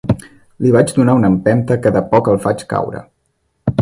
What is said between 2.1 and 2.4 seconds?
poc